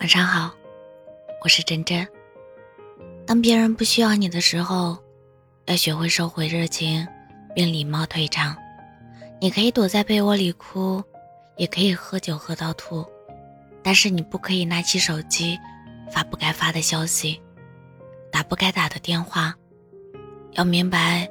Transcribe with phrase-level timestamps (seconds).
[0.00, 0.50] 晚上好，
[1.42, 2.08] 我是真真。
[3.26, 4.96] 当别人不需要你的时候，
[5.66, 7.06] 要学会收回热情，
[7.54, 8.56] 并礼貌退场。
[9.42, 11.04] 你可以躲在被窝里哭，
[11.58, 13.04] 也可以喝酒喝到吐，
[13.82, 15.58] 但是你不可以拿起手机
[16.10, 17.38] 发不该发的消息，
[18.32, 19.54] 打不该打的电话。
[20.52, 21.30] 要明白，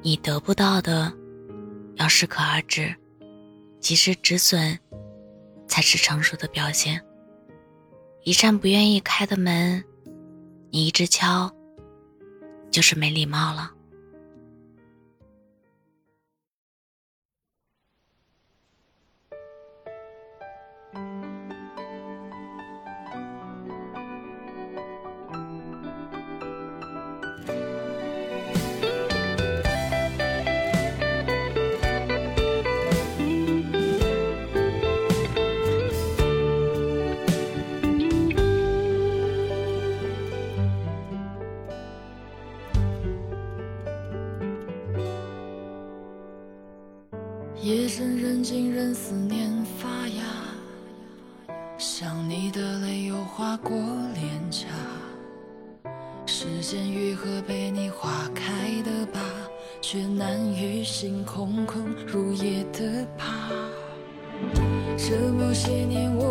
[0.00, 1.12] 你得不到的
[1.96, 2.96] 要适可而止，
[3.80, 4.78] 及时止损
[5.68, 6.98] 才是成熟的表现。
[8.24, 9.82] 一扇不愿意开的门，
[10.70, 11.50] 你一直敲，
[12.70, 13.72] 就是没礼貌了。
[47.62, 50.24] 夜深人静，任思念发芽，
[51.78, 53.72] 想你的泪又划过
[54.14, 54.66] 脸颊。
[56.26, 59.20] 时间愈合，被你划开的疤，
[59.80, 63.48] 却难愈心空空如也的怕。
[64.98, 66.21] 这么些年我，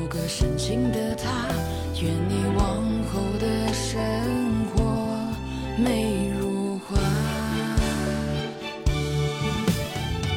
[0.00, 1.48] 有个深情的他。
[2.02, 3.98] 愿你往后的生
[4.66, 4.84] 活
[5.78, 6.96] 美如画。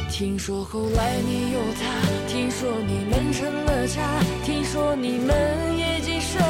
[0.10, 1.84] 听说后来你有他，
[2.28, 4.02] 听说你们成了家，
[4.46, 6.42] 听说你们已经生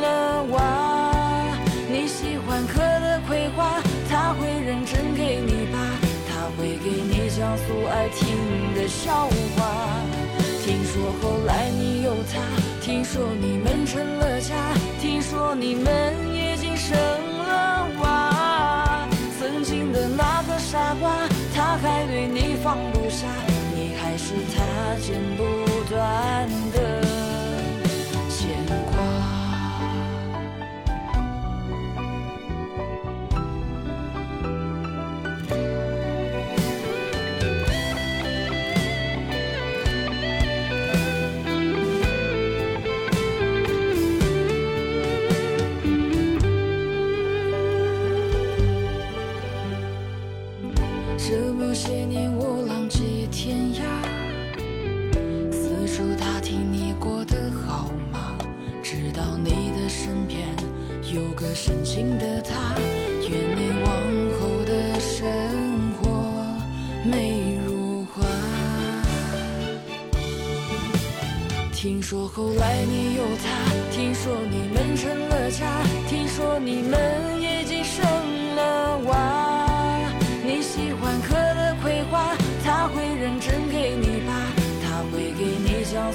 [0.00, 1.56] 了娃。
[1.90, 5.78] 你喜欢嗑的葵花，他会认真给你拔，
[6.28, 9.87] 他会给你讲述爱听的笑话。
[15.28, 19.06] 说你们已经生了娃。
[19.38, 23.26] 曾经的那个傻瓜，他还对你放不下，
[23.74, 24.64] 你还是他
[25.04, 25.44] 剪不
[25.90, 26.48] 断
[55.88, 58.36] 四处打听你过得好吗？
[58.82, 60.46] 知道你的身边
[61.14, 62.74] 有个深情的他，
[63.22, 63.90] 愿你往
[64.38, 65.26] 后的生
[65.94, 66.34] 活
[67.04, 68.22] 美如画。
[71.72, 73.48] 听说后来你有他，
[73.90, 78.04] 听说你们成了家，听说你们已经生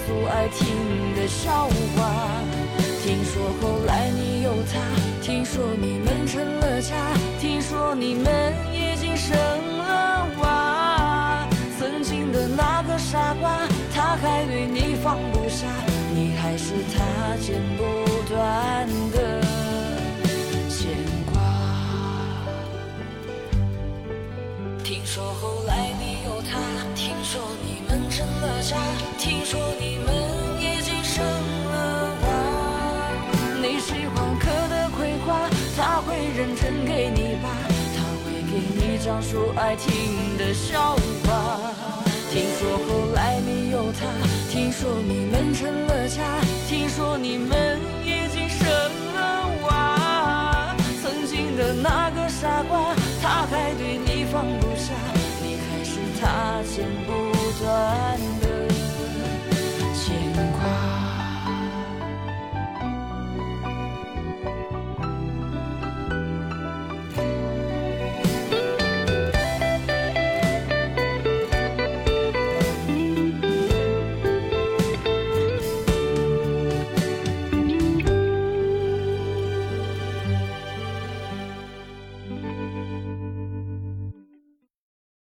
[0.07, 2.31] 不爱听的笑话。
[3.03, 4.79] 听说后来你有他，
[5.21, 6.95] 听说你们成了家，
[7.39, 9.37] 听说你们已经生
[9.77, 11.47] 了娃。
[11.77, 15.67] 曾经的那个傻瓜，他还对你放不下，
[16.15, 17.83] 你还是他剪不
[18.29, 19.41] 断的
[20.69, 20.95] 牵
[21.31, 21.41] 挂。
[24.81, 26.59] 听说后来你有他，
[26.95, 28.77] 听说你们成了家，
[29.17, 29.72] 听说。
[36.63, 37.49] 扔给你吧，
[37.93, 41.59] 他会给你讲述爱听的笑话。
[42.31, 44.07] 听说后来你有他，
[44.49, 46.23] 听说你们成了家，
[46.69, 48.65] 听说你们已经生
[49.13, 50.75] 了娃。
[51.01, 54.93] 曾经的那个傻瓜，他还对你放不下。